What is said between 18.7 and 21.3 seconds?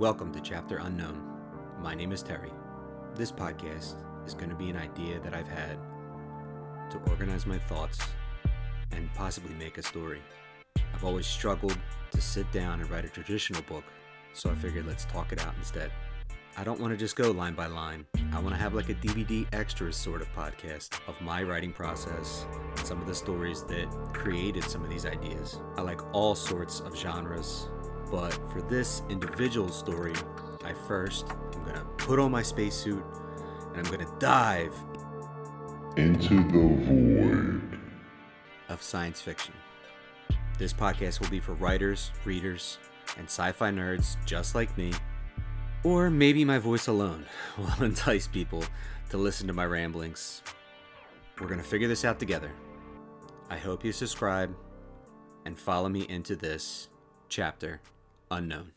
like a DVD extras sort of podcast of